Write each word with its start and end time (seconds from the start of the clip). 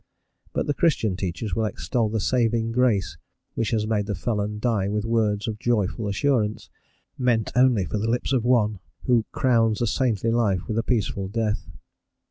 But 0.51 0.65
the 0.65 0.73
Christian 0.73 1.15
teachers 1.15 1.53
will 1.53 1.65
extol 1.65 2.09
the 2.09 2.19
"saving 2.19 2.71
grace" 2.71 3.17
which 3.53 3.69
has 3.69 3.85
made 3.85 4.07
the 4.07 4.15
felon 4.15 4.57
die 4.57 4.87
with 4.89 5.05
words 5.05 5.47
of 5.47 5.59
joyful 5.59 6.07
assurance, 6.07 6.71
meet 7.19 7.51
only 7.55 7.85
for 7.85 7.99
the 7.99 8.09
lips 8.09 8.33
of 8.33 8.43
one 8.43 8.79
who 9.03 9.27
crowns 9.31 9.79
a 9.79 9.85
saintly 9.85 10.31
life 10.31 10.67
with 10.67 10.79
a 10.79 10.81
peaceful 10.83 11.27
death. 11.27 11.67